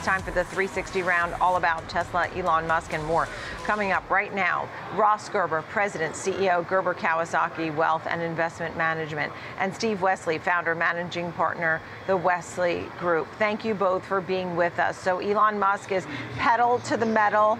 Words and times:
It's 0.00 0.06
time 0.06 0.22
for 0.22 0.30
the 0.30 0.44
360 0.44 1.02
round, 1.02 1.34
all 1.42 1.56
about 1.56 1.86
Tesla, 1.90 2.26
Elon 2.34 2.66
Musk, 2.66 2.94
and 2.94 3.04
more. 3.04 3.28
Coming 3.64 3.92
up 3.92 4.08
right 4.08 4.34
now, 4.34 4.66
Ross 4.94 5.28
Gerber, 5.28 5.60
President, 5.60 6.14
CEO, 6.14 6.66
Gerber 6.66 6.94
Kawasaki 6.94 7.76
Wealth 7.76 8.06
and 8.08 8.22
Investment 8.22 8.78
Management, 8.78 9.30
and 9.58 9.74
Steve 9.74 9.98
Westly, 9.98 10.40
founder, 10.40 10.74
managing 10.74 11.32
partner, 11.32 11.82
the 12.06 12.16
Westly 12.16 12.90
Group. 12.98 13.28
Thank 13.38 13.62
you 13.62 13.74
both 13.74 14.02
for 14.02 14.22
being 14.22 14.56
with 14.56 14.78
us. 14.78 14.96
So 14.96 15.18
Elon 15.18 15.58
Musk 15.58 15.92
is 15.92 16.06
pedal 16.38 16.78
to 16.78 16.96
the 16.96 17.04
metal 17.04 17.58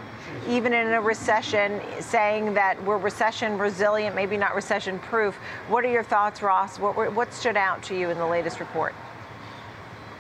even 0.49 0.73
in 0.73 0.87
a 0.95 1.01
recession, 1.01 1.83
saying 2.01 2.55
that 2.55 2.83
we're 2.85 2.97
recession 2.97 3.59
resilient, 3.59 4.17
maybe 4.17 4.39
not 4.39 4.55
recession 4.55 4.99
proof. 4.99 5.35
What 5.69 5.85
are 5.85 5.91
your 5.91 6.05
thoughts, 6.05 6.41
Ross? 6.41 6.79
What, 6.79 7.13
what 7.13 7.35
stood 7.35 7.59
out 7.59 7.83
to 7.83 7.95
you 7.95 8.09
in 8.09 8.17
the 8.17 8.27
latest 8.27 8.61
report? 8.61 8.95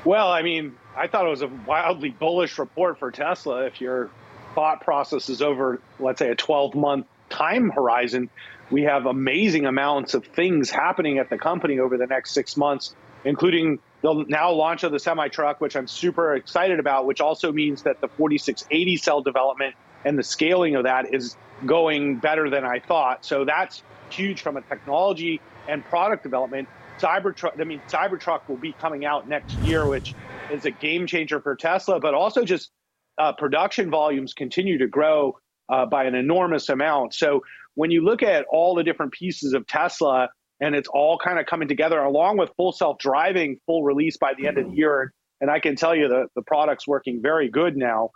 Well, 0.04 0.30
I 0.30 0.42
mean, 0.42 0.76
I 0.96 1.06
thought 1.06 1.26
it 1.26 1.30
was 1.30 1.42
a 1.42 1.50
wildly 1.66 2.10
bullish 2.10 2.58
report 2.58 2.98
for 2.98 3.10
Tesla. 3.10 3.66
If 3.66 3.80
your 3.80 4.10
thought 4.54 4.80
process 4.80 5.28
is 5.28 5.42
over, 5.42 5.80
let's 5.98 6.18
say, 6.18 6.30
a 6.30 6.34
12 6.34 6.74
month 6.74 7.06
time 7.28 7.70
horizon, 7.70 8.30
we 8.70 8.82
have 8.82 9.06
amazing 9.06 9.66
amounts 9.66 10.14
of 10.14 10.24
things 10.24 10.70
happening 10.70 11.18
at 11.18 11.28
the 11.28 11.38
company 11.38 11.78
over 11.78 11.96
the 11.96 12.06
next 12.06 12.32
six 12.32 12.56
months, 12.56 12.94
including 13.24 13.78
the 14.02 14.24
now 14.28 14.52
launch 14.52 14.84
of 14.84 14.92
the 14.92 14.98
semi 14.98 15.28
truck, 15.28 15.60
which 15.60 15.77
I'm 15.77 15.86
super 15.86 16.34
excited 16.34 16.80
about, 16.80 17.06
which 17.06 17.20
also 17.20 17.52
means 17.52 17.82
that 17.82 18.00
the 18.00 18.08
4680 18.08 18.96
cell 18.96 19.20
development 19.20 19.74
and 20.05 20.19
the 20.19 20.22
scaling 20.22 20.77
of 20.77 20.84
that 20.84 21.12
is 21.12 21.36
going 21.66 22.16
better 22.16 22.48
than 22.48 22.64
I 22.64 22.80
thought. 22.80 23.24
So 23.24 23.44
that's 23.44 23.82
huge 24.08 24.41
from 24.41 24.56
a 24.56 24.62
technology 24.62 25.41
and 25.69 25.84
product 25.84 26.22
development. 26.22 26.69
Cybertruck, 27.00 27.60
I 27.60 27.64
mean, 27.64 27.82
Cybertruck 27.90 28.40
will 28.48 28.59
be 28.59 28.74
coming 28.80 29.04
out 29.04 29.28
next 29.28 29.62
year, 29.62 29.86
which 29.86 30.16
is 30.48 30.64
a 30.64 30.70
game 30.70 31.06
changer 31.06 31.41
for 31.41 31.56
Tesla, 31.56 32.00
but 32.00 32.14
also 32.14 32.45
just 32.45 32.70
uh, 33.18 33.32
production 33.32 33.91
volumes 33.91 34.34
continue 34.34 34.78
to 34.78 34.86
grow 34.86 35.36
uh, 35.68 35.86
by 35.86 36.05
an 36.05 36.14
enormous 36.14 36.69
amount. 36.69 37.14
So 37.14 37.42
when 37.75 37.91
you 37.91 38.05
look 38.05 38.22
at 38.22 38.44
all 38.50 38.75
the 38.75 38.84
different 38.84 39.12
pieces 39.12 39.52
of 39.52 39.66
Tesla, 39.66 40.28
and 40.60 40.75
it's 40.75 40.88
all 40.88 41.19
kind 41.19 41.38
of 41.38 41.47
coming 41.47 41.69
together 41.69 41.98
along 42.00 42.36
with 42.36 42.50
full 42.56 42.72
self-driving, 42.72 43.58
full 43.66 43.82
release 43.82 44.16
by 44.16 44.32
the 44.36 44.47
end 44.47 44.58
of 44.58 44.70
the 44.70 44.77
year, 44.77 45.12
and 45.41 45.50
I 45.50 45.58
can 45.58 45.77
tell 45.77 45.94
you 45.94 46.08
that 46.08 46.27
the 46.34 46.42
product's 46.42 46.86
working 46.86 47.22
very 47.22 47.48
good 47.48 47.77
now. 47.77 48.10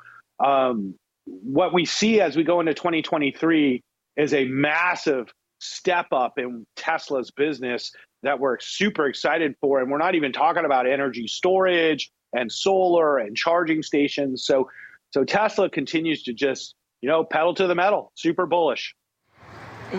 Um, 0.45 0.95
what 1.25 1.73
we 1.73 1.87
see 1.87 2.21
as 2.21 2.37
we 2.37 2.45
go 2.45 2.61
into 2.61 2.75
2023 2.75 3.83
is 4.17 4.35
a 4.35 4.45
massive 4.45 5.33
step 5.65 6.07
up 6.13 6.39
in 6.39 6.67
Tesla's 6.77 7.31
business 7.31 7.93
that 8.23 8.39
we're 8.39 8.59
super 8.61 9.07
excited 9.07 9.55
for. 9.61 9.81
And 9.81 9.91
we're 9.91 9.99
not 9.99 10.15
even 10.15 10.33
talking 10.33 10.65
about 10.65 10.87
energy 10.87 11.27
storage 11.27 12.11
and 12.33 12.51
solar 12.51 13.19
and 13.19 13.37
charging 13.37 13.83
stations. 13.83 14.45
So, 14.47 14.69
so 15.11 15.25
Tesla 15.25 15.71
continues 15.71 16.23
to 16.25 16.33
just, 16.33 16.75
you 17.01 17.09
know, 17.09 17.25
pedal 17.25 17.55
to 17.55 17.67
the 17.67 17.75
metal, 17.75 18.13
super 18.15 18.47
bullish. 18.47 18.95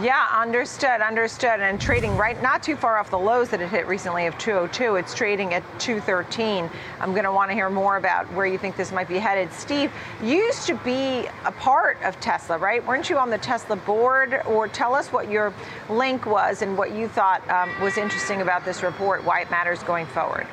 Yeah, 0.01 0.27
understood, 0.33 0.99
understood. 0.99 1.61
And 1.61 1.79
trading 1.79 2.17
right 2.17 2.41
not 2.41 2.61
too 2.61 2.75
far 2.75 2.97
off 2.97 3.09
the 3.09 3.17
lows 3.17 3.49
that 3.49 3.61
it 3.61 3.69
hit 3.69 3.87
recently 3.87 4.25
of 4.25 4.37
202. 4.37 4.97
It's 4.97 5.13
trading 5.13 5.53
at 5.53 5.63
213. 5.79 6.69
I'm 6.99 7.11
going 7.11 7.23
to 7.23 7.31
want 7.31 7.49
to 7.49 7.55
hear 7.55 7.69
more 7.69 7.95
about 7.95 8.25
where 8.33 8.45
you 8.45 8.57
think 8.57 8.75
this 8.75 8.91
might 8.91 9.07
be 9.07 9.19
headed. 9.19 9.53
Steve, 9.53 9.93
you 10.21 10.35
used 10.35 10.67
to 10.67 10.75
be 10.83 11.27
a 11.45 11.51
part 11.51 11.97
of 12.03 12.19
Tesla, 12.19 12.57
right? 12.57 12.85
Weren't 12.85 13.09
you 13.09 13.17
on 13.17 13.29
the 13.29 13.37
Tesla 13.37 13.77
board? 13.77 14.41
Or 14.47 14.67
tell 14.67 14.93
us 14.93 15.13
what 15.13 15.29
your 15.31 15.53
link 15.89 16.25
was 16.25 16.61
and 16.61 16.77
what 16.77 16.93
you 16.93 17.07
thought 17.07 17.47
um, 17.49 17.71
was 17.81 17.97
interesting 17.97 18.41
about 18.41 18.65
this 18.65 18.83
report, 18.83 19.23
why 19.23 19.39
it 19.41 19.49
matters 19.49 19.81
going 19.83 20.07
forward. 20.07 20.45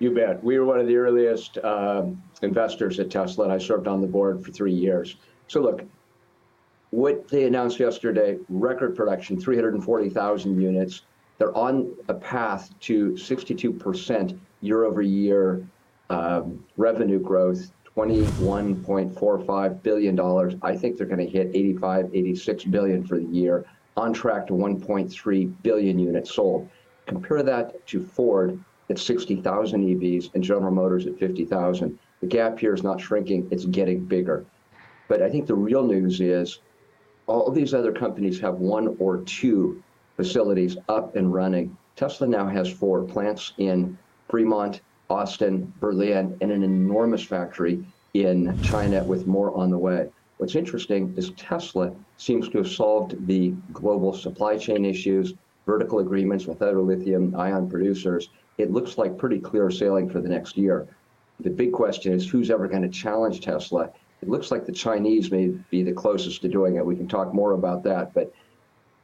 You 0.00 0.10
bet. 0.10 0.42
We 0.42 0.58
were 0.58 0.64
one 0.64 0.80
of 0.80 0.88
the 0.88 0.96
earliest 0.96 1.58
um, 1.58 2.20
investors 2.42 2.98
at 2.98 3.08
Tesla, 3.08 3.44
and 3.44 3.52
I 3.52 3.58
served 3.58 3.86
on 3.86 4.00
the 4.00 4.08
board 4.08 4.44
for 4.44 4.50
three 4.50 4.74
years. 4.74 5.16
So 5.46 5.60
look, 5.60 5.84
what 6.94 7.26
they 7.26 7.42
announced 7.44 7.80
yesterday, 7.80 8.38
record 8.48 8.94
production, 8.94 9.38
340,000 9.38 10.60
units. 10.60 11.02
They're 11.38 11.56
on 11.56 11.92
a 12.06 12.14
path 12.14 12.70
to 12.82 13.10
62% 13.14 14.38
year 14.60 14.84
over 14.84 15.02
year 15.02 15.66
um, 16.10 16.64
revenue 16.76 17.18
growth, 17.18 17.72
$21.45 17.96 19.82
billion. 19.82 20.60
I 20.62 20.76
think 20.76 20.96
they're 20.96 21.08
going 21.08 21.18
to 21.18 21.26
hit 21.26 21.50
85, 21.52 22.10
86 22.14 22.64
billion 22.64 23.04
for 23.04 23.18
the 23.18 23.26
year, 23.26 23.64
on 23.96 24.12
track 24.12 24.46
to 24.46 24.52
1.3 24.52 25.62
billion 25.64 25.98
units 25.98 26.32
sold. 26.32 26.68
Compare 27.06 27.42
that 27.42 27.84
to 27.88 28.04
Ford 28.04 28.62
at 28.88 29.00
60,000 29.00 29.82
EVs 29.82 30.32
and 30.34 30.44
General 30.44 30.70
Motors 30.70 31.08
at 31.08 31.18
50,000. 31.18 31.98
The 32.20 32.26
gap 32.28 32.56
here 32.56 32.72
is 32.72 32.84
not 32.84 33.00
shrinking, 33.00 33.48
it's 33.50 33.64
getting 33.64 34.04
bigger. 34.04 34.44
But 35.08 35.22
I 35.22 35.28
think 35.28 35.48
the 35.48 35.56
real 35.56 35.84
news 35.84 36.20
is 36.20 36.60
all 37.26 37.50
these 37.50 37.74
other 37.74 37.92
companies 37.92 38.40
have 38.40 38.56
one 38.56 38.96
or 38.98 39.22
two 39.24 39.82
facilities 40.16 40.76
up 40.88 41.16
and 41.16 41.32
running. 41.32 41.76
Tesla 41.96 42.26
now 42.26 42.46
has 42.46 42.70
four 42.70 43.04
plants 43.04 43.52
in 43.58 43.98
Fremont, 44.28 44.82
Austin, 45.10 45.72
Berlin, 45.78 46.36
and 46.40 46.50
an 46.50 46.62
enormous 46.62 47.22
factory 47.24 47.84
in 48.14 48.58
China 48.60 49.04
with 49.04 49.26
more 49.26 49.56
on 49.56 49.70
the 49.70 49.78
way. 49.78 50.08
What's 50.38 50.56
interesting 50.56 51.14
is 51.16 51.32
Tesla 51.32 51.94
seems 52.16 52.48
to 52.50 52.58
have 52.58 52.68
solved 52.68 53.26
the 53.26 53.54
global 53.72 54.12
supply 54.12 54.56
chain 54.56 54.84
issues, 54.84 55.34
vertical 55.66 56.00
agreements 56.00 56.46
with 56.46 56.62
other 56.62 56.82
lithium 56.82 57.34
ion 57.36 57.68
producers. 57.68 58.28
It 58.58 58.70
looks 58.70 58.98
like 58.98 59.18
pretty 59.18 59.40
clear 59.40 59.70
sailing 59.70 60.08
for 60.08 60.20
the 60.20 60.28
next 60.28 60.56
year. 60.56 60.96
The 61.40 61.50
big 61.50 61.72
question 61.72 62.12
is 62.12 62.28
who's 62.28 62.50
ever 62.50 62.68
going 62.68 62.82
to 62.82 62.88
challenge 62.88 63.40
Tesla 63.40 63.90
it 64.24 64.30
looks 64.30 64.50
like 64.50 64.64
the 64.64 64.72
Chinese 64.72 65.30
may 65.30 65.48
be 65.68 65.82
the 65.82 65.92
closest 65.92 66.40
to 66.40 66.48
doing 66.48 66.76
it. 66.76 66.86
We 66.86 66.96
can 66.96 67.06
talk 67.06 67.34
more 67.34 67.52
about 67.52 67.82
that, 67.82 68.14
but 68.14 68.32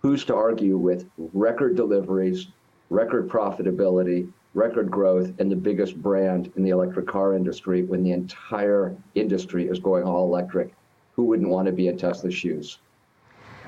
who's 0.01 0.25
to 0.25 0.35
argue 0.35 0.79
with 0.79 1.11
record 1.35 1.77
deliveries, 1.77 2.49
record 2.89 3.29
profitability, 3.29 4.33
record 4.55 4.91
growth, 4.91 5.31
and 5.39 5.53
the 5.53 5.57
biggest 5.57 6.01
brand 6.01 6.51
in 6.57 6.63
the 6.63 6.71
electric 6.71 7.07
car 7.07 7.35
industry 7.35 7.83
when 7.83 8.03
the 8.03 8.13
entire 8.13 8.97
industry 9.15 9.69
is 9.69 9.79
going 9.79 10.05
all 10.05 10.25
electric? 10.25 10.73
Who 11.13 11.25
wouldn't 11.25 11.51
want 11.51 11.67
to 11.67 11.73
be 11.73 11.89
in 11.89 11.99
Tesla's 11.99 12.35
shoes? 12.35 12.79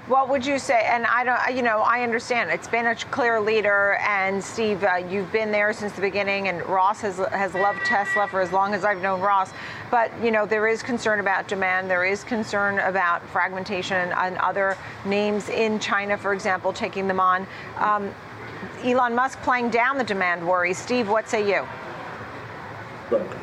What 0.09 0.29
would 0.31 0.45
you 0.45 0.59
say? 0.59 0.84
And 0.91 1.07
I 1.07 1.23
don't, 1.23 1.57
you 1.57 1.63
know, 1.63 1.79
I 1.79 2.03
understand 2.03 2.51
it's 2.51 2.67
been 2.67 2.87
a 2.87 2.95
clear 2.97 3.41
leader, 3.41 3.99
and 4.01 4.43
Steve, 4.43 4.83
uh, 4.83 4.97
you've 4.97 5.31
been 5.31 5.53
there 5.53 5.73
since 5.73 5.93
the 5.93 6.01
beginning, 6.01 6.49
and 6.49 6.61
Ross 6.67 7.03
has 7.03 7.19
has 7.19 7.55
loved 7.55 7.84
Tesla 7.84 8.27
for 8.27 8.41
as 8.41 8.51
long 8.51 8.75
as 8.75 8.84
I've 8.84 9.01
known 9.01 9.21
Ross. 9.21 9.53
But 9.92 10.10
you 10.25 10.30
know, 10.30 10.47
there 10.47 10.66
is 10.66 10.82
concern 10.82 11.20
about 11.20 11.48
demand. 11.48 11.91
There 11.91 12.03
is 12.03 12.25
concern 12.25 12.78
about 12.78 13.28
fragmentation 13.28 14.10
and 14.10 14.38
other 14.38 14.78
names 15.04 15.50
in 15.50 15.78
China, 15.78 16.16
for 16.16 16.32
example, 16.32 16.72
taking 16.72 17.06
them 17.06 17.20
on. 17.20 17.47
Um, 17.76 18.10
Elon 18.82 19.14
Musk 19.14 19.38
playing 19.42 19.69
down 19.69 19.98
the 19.98 20.04
demand 20.04 20.48
worries. 20.48 20.78
Steve, 20.78 21.10
what 21.10 21.28
say 21.28 21.47
you? 21.47 21.69
Look, 23.10 23.36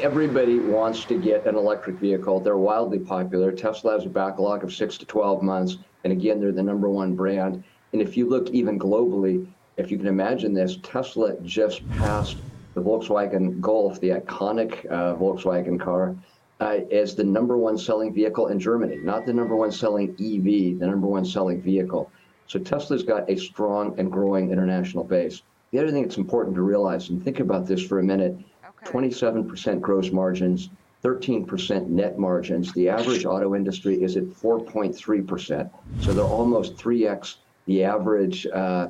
everybody 0.00 0.58
wants 0.58 1.04
to 1.04 1.16
get 1.16 1.46
an 1.46 1.54
electric 1.54 1.94
vehicle. 1.94 2.40
They're 2.40 2.56
wildly 2.56 2.98
popular. 2.98 3.52
Tesla 3.52 3.92
has 3.92 4.04
a 4.04 4.08
backlog 4.08 4.64
of 4.64 4.72
six 4.74 4.98
to 4.98 5.06
12 5.06 5.44
months. 5.44 5.76
And 6.02 6.12
again, 6.12 6.40
they're 6.40 6.50
the 6.50 6.64
number 6.64 6.90
one 6.90 7.14
brand. 7.14 7.62
And 7.92 8.02
if 8.02 8.16
you 8.16 8.28
look 8.28 8.50
even 8.50 8.80
globally, 8.80 9.46
if 9.76 9.92
you 9.92 9.96
can 9.96 10.08
imagine 10.08 10.54
this, 10.54 10.78
Tesla 10.82 11.38
just 11.42 11.88
passed 11.90 12.36
the 12.74 12.80
Volkswagen 12.80 13.60
Golf, 13.60 14.00
the 14.00 14.10
iconic 14.10 14.84
uh, 14.86 15.14
Volkswagen 15.16 15.78
car, 15.78 16.16
uh, 16.60 16.80
as 16.90 17.14
the 17.14 17.24
number 17.24 17.56
one 17.56 17.76
selling 17.76 18.12
vehicle 18.12 18.48
in 18.48 18.58
Germany, 18.58 18.96
not 19.02 19.26
the 19.26 19.32
number 19.32 19.56
one 19.56 19.72
selling 19.72 20.10
EV, 20.10 20.78
the 20.78 20.86
number 20.86 21.06
one 21.06 21.24
selling 21.24 21.60
vehicle. 21.60 22.10
So 22.46 22.58
Tesla's 22.58 23.02
got 23.02 23.28
a 23.30 23.36
strong 23.36 23.98
and 23.98 24.10
growing 24.10 24.50
international 24.50 25.04
base. 25.04 25.42
The 25.70 25.78
other 25.78 25.90
thing 25.90 26.02
that's 26.02 26.18
important 26.18 26.54
to 26.56 26.62
realize, 26.62 27.08
and 27.08 27.22
think 27.22 27.40
about 27.40 27.66
this 27.66 27.82
for 27.82 27.98
a 27.98 28.02
minute, 28.02 28.36
27% 28.84 29.80
gross 29.80 30.12
margins, 30.12 30.70
13% 31.02 31.88
net 31.88 32.18
margins. 32.18 32.72
The 32.72 32.88
average 32.88 33.24
auto 33.24 33.54
industry 33.54 34.02
is 34.02 34.16
at 34.16 34.24
4.3%. 34.24 35.70
So 36.00 36.12
they're 36.12 36.24
almost 36.24 36.76
3x 36.76 37.36
the 37.66 37.84
average 37.84 38.46
uh, 38.46 38.88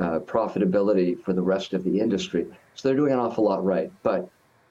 uh, 0.00 0.20
profitability 0.20 1.20
for 1.24 1.32
the 1.32 1.42
rest 1.42 1.72
of 1.74 1.84
the 1.84 1.98
industry. 2.00 2.46
So 2.74 2.88
they're 2.88 2.96
doing 2.96 3.12
an 3.12 3.18
awful 3.18 3.44
lot 3.44 3.64
right. 3.64 3.90
But 4.02 4.28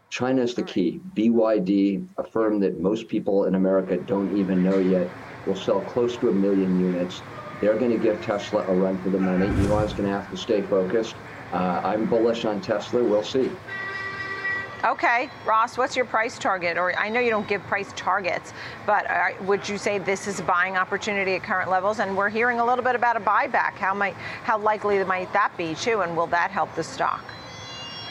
China 0.10 0.42
is 0.42 0.56
the 0.56 0.64
key. 0.64 1.02
BYD, 1.14 2.08
a 2.18 2.24
firm 2.24 2.60
that 2.62 2.80
most 2.80 3.08
people 3.08 3.46
in 3.46 3.56
America 3.56 3.98
don't 3.98 4.32
even 4.32 4.62
know 4.62 4.80
yet, 4.80 5.14
will 5.46 5.56
sell 5.56 5.82
close 5.82 6.18
to 6.18 6.30
a 6.30 6.34
million 6.34 6.76
units. 6.76 7.24
They're 7.62 7.78
going 7.78 7.92
to 7.92 7.98
give 7.98 8.20
Tesla 8.20 8.66
a 8.68 8.74
run 8.74 9.02
for 9.02 9.10
the 9.10 9.20
money. 9.20 9.64
Elon's 9.64 9.94
going 9.94 10.08
to 10.10 10.16
have 10.16 10.30
to 10.30 10.38
stay 10.38 10.64
focused. 10.64 11.20
Uh, 11.52 11.82
I'm 11.84 12.08
bullish 12.08 12.46
on 12.46 12.62
Tesla. 12.62 13.04
We'll 13.04 13.24
see. 13.24 13.58
Okay, 14.84 15.30
Ross, 15.46 15.78
what's 15.78 15.98
your 15.98 16.06
price 16.06 16.40
target? 16.40 16.78
Or 16.78 16.98
I 16.98 17.10
know 17.10 17.20
you 17.20 17.30
don't 17.30 17.48
give 17.48 17.62
price 17.64 17.92
targets, 17.98 18.54
but 18.86 19.10
uh, 19.10 19.32
would 19.42 19.68
you 19.68 19.78
say 19.78 19.98
this 19.98 20.26
is 20.26 20.40
a 20.40 20.44
buying 20.44 20.78
opportunity 20.78 21.34
at 21.34 21.44
current 21.44 21.70
levels? 21.70 22.00
And 22.00 22.16
we're 22.16 22.30
hearing 22.30 22.62
a 22.62 22.66
little 22.66 22.84
bit 22.84 22.96
about 22.96 23.18
a 23.18 23.20
buyback. 23.20 23.74
How 23.74 23.94
might, 23.94 24.14
how 24.14 24.58
likely 24.58 25.04
might 25.04 25.34
that 25.34 25.52
be 25.58 25.76
too? 25.76 26.00
And 26.00 26.16
will 26.16 26.28
that 26.28 26.50
help 26.50 26.74
the 26.76 26.84
stock? 26.84 27.26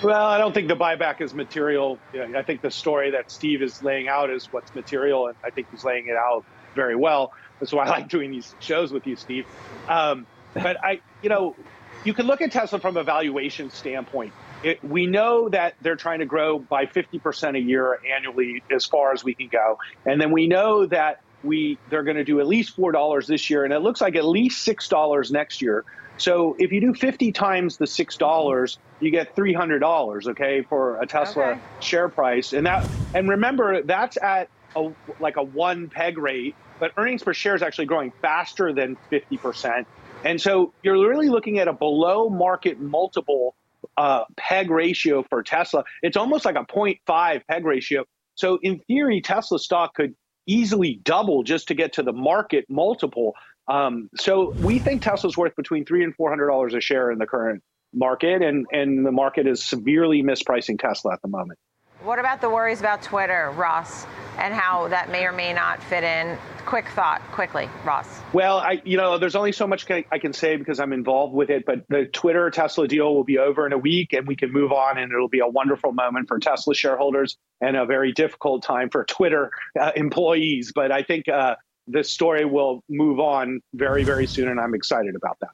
Well, 0.03 0.26
I 0.26 0.37
don't 0.37 0.53
think 0.53 0.69
the 0.69 0.76
buyback 0.76 1.23
is 1.23 1.32
material. 1.32 1.99
I 2.15 2.43
think 2.43 2.61
the 2.61 2.70
story 2.70 3.11
that 3.12 3.31
Steve 3.31 3.62
is 3.62 3.82
laying 3.82 4.09
out 4.09 4.29
is 4.29 4.53
what's 4.53 4.75
material, 4.75 5.29
and 5.29 5.37
I 5.43 5.49
think 5.49 5.69
he's 5.70 5.85
laying 5.85 6.09
it 6.09 6.17
out 6.17 6.44
very 6.75 6.97
well. 6.97 7.32
That's 7.61 7.73
why 7.73 7.87
I 7.87 7.88
like 7.88 8.09
doing 8.09 8.31
these 8.31 8.55
shows 8.61 8.93
with 8.93 9.06
you, 9.06 9.17
Steve. 9.17 9.47
Um, 9.88 10.26
but 10.53 10.76
I, 10.85 11.00
you 11.23 11.31
know, 11.31 11.56
you 12.05 12.15
can 12.15 12.27
look 12.27 12.41
at 12.41 12.53
Tesla 12.53 12.79
from 12.79 12.97
a 12.97 13.05
valuation 13.05 13.71
standpoint. 13.71 14.33
It, 14.62 14.83
we 14.83 15.06
know 15.06 15.49
that 15.50 15.75
they're 15.81 15.97
trying 15.97 16.19
to 16.21 16.27
grow 16.27 16.59
by 16.59 16.87
50% 16.87 17.56
a 17.56 17.61
year 17.61 17.99
annually 18.17 18.62
as 18.71 18.87
far 18.87 19.12
as 19.12 19.23
we 19.23 19.35
can 19.35 19.49
go. 19.49 19.79
And 20.05 20.21
then 20.21 20.33
we 20.33 20.47
know 20.49 20.87
that 20.87 21.19
we 21.45 21.79
they're 21.89 22.03
going 22.03 22.17
to 22.17 22.25
do 22.25 22.41
at 22.41 22.49
least 22.49 22.77
$4 22.77 23.27
this 23.27 23.49
year 23.49 23.65
and 23.65 23.73
it 23.73 23.79
looks 23.81 24.00
like 24.00 24.17
at 24.17 24.25
least 24.25 24.67
$6 24.67 25.31
next 25.31 25.62
year. 25.62 25.85
So 26.17 26.56
if 26.59 26.73
you 26.73 26.81
do 26.81 26.95
50 26.95 27.31
times 27.31 27.77
the 27.77 27.85
$6, 27.85 28.79
you 28.99 29.11
get 29.12 29.37
$300, 29.37 30.27
okay, 30.29 30.62
for 30.62 31.01
a 31.01 31.06
Tesla 31.06 31.51
Okay. 31.51 31.61
share 31.81 32.09
price. 32.09 32.53
And 32.53 32.67
that 32.67 32.85
and 33.15 33.29
remember 33.29 33.83
that's 33.83 34.17
at 34.17 34.49
a 34.75 34.91
like 35.21 35.37
a 35.37 35.43
one 35.43 35.89
peg 35.89 36.19
rate, 36.19 36.56
but 36.79 36.93
earnings 36.97 37.23
per 37.23 37.35
share 37.35 37.55
is 37.55 37.63
actually 37.63 37.87
growing 37.87 38.13
faster 38.23 38.73
than 38.73 38.97
50%. 39.11 39.87
And 40.25 40.41
so 40.41 40.73
you're 40.83 41.09
really 41.09 41.29
looking 41.29 41.59
at 41.59 41.69
a 41.69 41.73
below 41.73 42.29
market 42.29 42.81
multiple 42.81 43.55
uh, 43.97 44.25
peg 44.37 44.71
ratio 44.71 45.25
for 45.29 45.43
Tesla. 45.43 45.85
It's 46.03 46.17
almost 46.17 46.45
like 46.45 46.57
a 46.57 46.65
0.5 46.65 47.43
peg 47.49 47.65
ratio. 47.65 48.05
So 48.35 48.59
in 48.63 48.79
theory, 48.81 49.21
Tesla 49.21 49.59
stock 49.59 49.95
could 49.95 50.15
easily 50.47 51.01
double 51.05 51.43
just 51.43 51.69
to 51.69 51.75
get 51.75 51.93
to 51.95 52.03
the 52.03 52.13
market 52.13 52.65
multiple. 52.69 53.35
Um, 53.69 54.09
so 54.17 54.53
we 54.53 54.79
think 54.79 55.03
Tesla's 55.03 55.37
worth 55.37 55.55
between 55.57 55.85
three 55.85 56.03
and 56.03 56.15
four 56.15 56.31
hundred 56.31 56.49
dollars 56.49 56.75
a 56.75 56.81
share 56.81 57.11
in 57.11 57.19
the 57.19 57.27
current 57.27 57.63
market, 57.93 58.43
and 58.43 58.67
and 58.73 59.05
the 59.05 59.13
market 59.13 59.47
is 59.47 59.63
severely 59.63 60.23
mispricing 60.23 60.81
Tesla 60.81 61.13
at 61.13 61.23
the 61.23 61.29
moment. 61.29 61.59
What 62.03 62.21
about 62.21 62.41
the 62.41 62.49
worries 62.49 62.79
about 62.79 63.03
Twitter, 63.03 63.53
Ross, 63.56 64.06
and 64.39 64.55
how 64.55 64.87
that 64.87 65.11
may 65.11 65.27
or 65.27 65.33
may 65.33 65.53
not 65.53 65.83
fit 65.83 66.05
in? 66.05 66.39
Quick 66.65 66.87
thought, 66.91 67.21
quickly, 67.33 67.69
Ross. 67.85 68.21
Well, 68.33 68.59
I 68.59 68.81
you 68.85 68.97
know 68.97 69.19
there's 69.19 69.35
only 69.35 69.50
so 69.50 69.67
much 69.67 69.91
I 69.91 70.19
can 70.21 70.33
say 70.33 70.56
because 70.56 70.79
I'm 70.79 70.93
involved 70.93 71.35
with 71.35 71.50
it, 71.50 71.65
but 71.67 71.83
the 71.89 72.05
Twitter 72.06 72.49
Tesla 72.50 72.87
deal 72.87 73.12
will 73.12 73.25
be 73.25 73.39
over 73.39 73.67
in 73.67 73.73
a 73.73 73.79
week, 73.79 74.12
and 74.12 74.29
we 74.29 74.37
can 74.37 74.53
move 74.53 74.71
on, 74.71 74.97
and 74.97 75.11
it'll 75.11 75.29
be 75.29 75.41
a 75.41 75.49
wonderful 75.49 75.91
moment 75.91 76.29
for 76.29 76.39
Tesla 76.39 76.73
shareholders 76.73 77.37
and 77.61 77.77
a 77.77 77.85
very 77.85 78.12
difficult 78.12 78.62
time 78.62 78.91
for 78.91 79.05
Twitter 79.05 79.51
uh, 79.81 79.91
employees. 79.97 80.71
But 80.73 80.93
I 80.93 81.03
think 81.03 81.27
uh, 81.27 81.56
this 81.89 82.12
story 82.12 82.44
will 82.44 82.85
move 82.89 83.19
on 83.19 83.61
very 83.75 84.05
very 84.05 84.29
soon, 84.29 84.47
and 84.47 84.61
I'm 84.61 84.75
excited 84.75 85.17
about 85.17 85.39
that. 85.41 85.51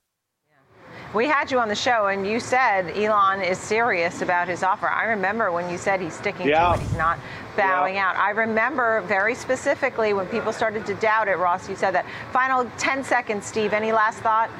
We 1.15 1.29
had 1.29 1.49
you 1.53 1.61
on 1.61 1.69
the 1.69 1.77
show, 1.77 2.07
and 2.09 2.27
you 2.27 2.41
said 2.41 2.91
Elon 2.97 3.41
is 3.41 3.57
serious 3.59 4.21
about 4.21 4.49
his 4.49 4.65
offer. 4.65 4.89
I 4.89 5.05
remember 5.05 5.53
when 5.53 5.71
you 5.71 5.79
said 5.79 6.01
he's 6.01 6.13
sticking 6.15 6.49
Yeah. 6.49 6.71
to 6.71 6.75
it, 6.75 6.81
he's 6.81 6.97
not 6.97 7.21
bowing 7.57 7.95
Yeah. 7.95 8.09
out. 8.09 8.17
I 8.17 8.31
remember 8.31 9.01
very 9.03 9.37
specifically 9.37 10.13
when 10.13 10.27
people 10.27 10.53
started 10.53 10.85
to 10.87 10.95
doubt 10.95 11.29
it, 11.29 11.39
Ross, 11.39 11.69
you 11.69 11.77
said 11.77 11.95
that. 11.95 12.05
Final 12.33 12.67
10 12.79 13.05
seconds, 13.05 13.47
Steve. 13.47 13.73
Any 13.73 13.93
last 13.93 14.19
thought? 14.21 14.51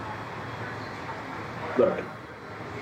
Look, 1.77 2.01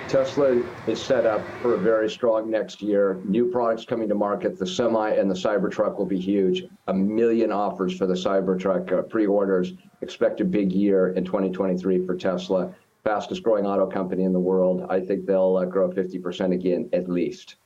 Tesla 0.07 0.61
is 0.87 1.03
set 1.03 1.25
up 1.25 1.41
for 1.63 1.73
a 1.73 1.79
very 1.79 2.11
strong 2.11 2.51
next 2.51 2.83
year. 2.83 3.17
New 3.25 3.47
products 3.51 3.87
coming 3.87 4.07
to 4.11 4.15
market. 4.15 4.59
The 4.59 4.67
Semi 4.67 5.13
and 5.13 5.31
the 5.31 5.35
Cybertruck 5.35 5.97
will 5.97 6.05
be 6.05 6.19
huge. 6.21 6.65
A 6.89 6.93
million 6.93 7.51
offers 7.51 7.97
for 7.97 8.07
the 8.07 8.13
Cybertruck 8.13 8.93
uh, 8.93 9.01
pre-orders. 9.03 9.73
Expect 10.03 10.43
a 10.43 10.45
big 10.45 10.73
year 10.73 11.15
in 11.15 11.25
2023 11.25 12.05
for 12.05 12.15
Tesla. 12.15 12.75
Fastest 13.05 13.43
growing 13.43 13.67
auto 13.67 13.87
company 13.87 14.23
in 14.23 14.33
the 14.33 14.41
world. 14.41 14.87
I 14.89 15.01
think 15.01 15.27
they'll 15.27 15.57
uh, 15.57 15.65
grow 15.65 15.91
50% 15.91 16.55
again 16.55 16.89
at 16.93 17.09
least. 17.09 17.57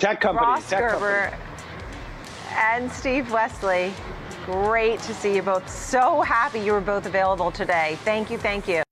Tech 0.00 0.20
company, 0.20 0.46
Ross 0.46 0.68
tech 0.68 0.90
company. 0.90 1.36
And 2.50 2.90
Steve 2.90 3.26
Westly. 3.26 3.92
Great 4.44 5.00
to 5.00 5.14
see 5.14 5.36
you 5.36 5.42
both. 5.42 5.68
So 5.68 6.20
happy 6.20 6.58
you 6.60 6.72
were 6.72 6.80
both 6.80 7.06
available 7.06 7.50
today. 7.50 7.96
Thank 8.04 8.30
you, 8.30 8.38
thank 8.38 8.68
you. 8.68 8.82